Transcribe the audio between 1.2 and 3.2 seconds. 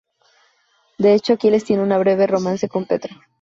Aquiles tiene un breve "romance" con Petra.